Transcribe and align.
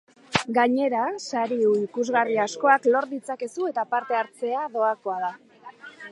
Gainera 0.57 1.01
sari 1.25 1.57
ikusgarri 1.81 2.39
askoak 2.45 2.87
lor 2.95 3.07
ditzakezu 3.11 3.67
eta 3.73 3.83
parte 3.91 4.17
harztea 4.21 4.63
doakoa 4.77 5.19
da. 5.27 5.31